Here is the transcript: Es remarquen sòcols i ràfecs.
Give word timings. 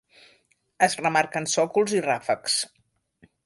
Es 0.87 0.95
remarquen 1.01 1.47
sòcols 1.53 1.95
i 1.99 2.03
ràfecs. 2.09 2.57